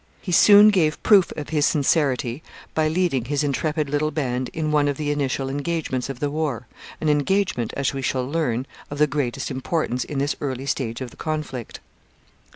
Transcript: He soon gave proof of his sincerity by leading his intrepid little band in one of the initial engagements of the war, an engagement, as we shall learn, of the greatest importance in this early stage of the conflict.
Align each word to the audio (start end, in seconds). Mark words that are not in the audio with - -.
He 0.19 0.31
soon 0.31 0.69
gave 0.69 1.03
proof 1.03 1.31
of 1.37 1.49
his 1.49 1.67
sincerity 1.67 2.41
by 2.73 2.87
leading 2.87 3.25
his 3.25 3.43
intrepid 3.43 3.87
little 3.87 4.09
band 4.09 4.49
in 4.51 4.71
one 4.71 4.87
of 4.87 4.97
the 4.97 5.11
initial 5.11 5.47
engagements 5.47 6.09
of 6.09 6.19
the 6.19 6.31
war, 6.31 6.65
an 6.99 7.07
engagement, 7.07 7.71
as 7.77 7.93
we 7.93 8.01
shall 8.01 8.27
learn, 8.27 8.65
of 8.89 8.97
the 8.97 9.05
greatest 9.05 9.51
importance 9.51 10.03
in 10.03 10.17
this 10.17 10.35
early 10.41 10.65
stage 10.65 11.01
of 11.01 11.11
the 11.11 11.17
conflict. 11.17 11.81